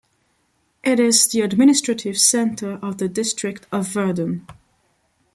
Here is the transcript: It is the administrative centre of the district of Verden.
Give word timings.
It 0.83 0.99
is 0.99 1.27
the 1.27 1.41
administrative 1.41 2.17
centre 2.17 2.79
of 2.81 2.97
the 2.97 3.07
district 3.07 3.67
of 3.71 3.87
Verden. 3.87 4.47